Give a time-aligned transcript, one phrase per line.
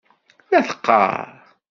[0.51, 1.19] La teqqaṛ.